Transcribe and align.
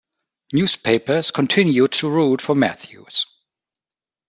Newspapers 0.51 1.29
continued 1.29 1.91
to 1.91 2.09
root 2.09 2.41
for 2.41 2.55
Matthews. 2.55 3.27